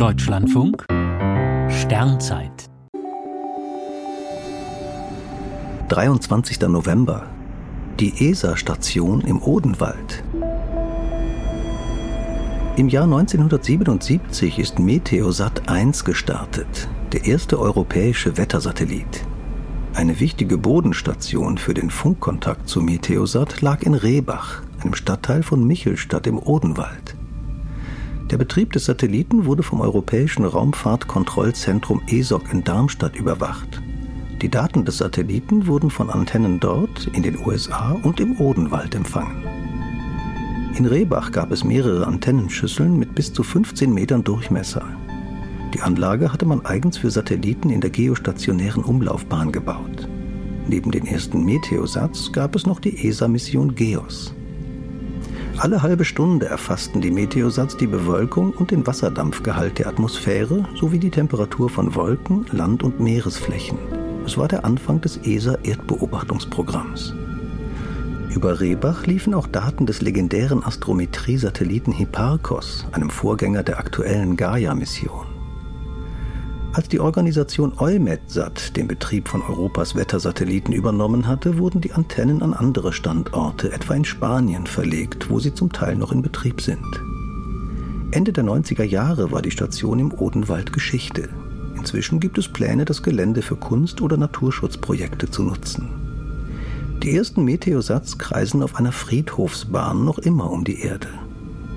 [0.00, 0.86] Deutschlandfunk
[1.68, 2.70] Sternzeit
[5.90, 6.58] 23.
[6.62, 7.26] November.
[7.98, 10.24] Die ESA-Station im Odenwald.
[12.78, 19.26] Im Jahr 1977 ist Meteosat 1 gestartet, der erste europäische Wettersatellit.
[19.92, 26.26] Eine wichtige Bodenstation für den Funkkontakt zu Meteosat lag in Rehbach, einem Stadtteil von Michelstadt
[26.26, 27.19] im Odenwald.
[28.30, 33.82] Der Betrieb des Satelliten wurde vom Europäischen Raumfahrtkontrollzentrum ESOC in Darmstadt überwacht.
[34.40, 39.42] Die Daten des Satelliten wurden von Antennen dort, in den USA und im Odenwald empfangen.
[40.76, 44.86] In Rehbach gab es mehrere Antennenschüsseln mit bis zu 15 Metern Durchmesser.
[45.74, 50.08] Die Anlage hatte man eigens für Satelliten in der geostationären Umlaufbahn gebaut.
[50.68, 54.36] Neben den ersten Meteosats gab es noch die ESA-Mission GEOS.
[55.60, 61.10] Alle halbe Stunde erfassten die Meteosats die Bewölkung und den Wasserdampfgehalt der Atmosphäre sowie die
[61.10, 63.76] Temperatur von Wolken, Land- und Meeresflächen.
[64.24, 67.12] Es war der Anfang des ESA-Erdbeobachtungsprogramms.
[68.34, 75.29] Über Rehbach liefen auch Daten des legendären Astrometrie-Satelliten Hipparcos, einem Vorgänger der aktuellen Gaia-Mission.
[76.72, 82.54] Als die Organisation EUMETSAT den Betrieb von Europas Wettersatelliten übernommen hatte, wurden die Antennen an
[82.54, 87.02] andere Standorte, etwa in Spanien, verlegt, wo sie zum Teil noch in Betrieb sind.
[88.12, 91.28] Ende der 90er Jahre war die Station im Odenwald Geschichte.
[91.76, 95.88] Inzwischen gibt es Pläne, das Gelände für Kunst- oder Naturschutzprojekte zu nutzen.
[97.02, 101.08] Die ersten Meteosats kreisen auf einer Friedhofsbahn noch immer um die Erde.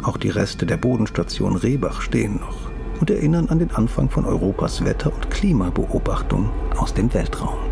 [0.04, 4.84] Auch die Reste der Bodenstation Rehbach stehen noch und erinnern an den Anfang von Europas
[4.84, 7.63] Wetter- und Klimabeobachtung aus dem Weltraum.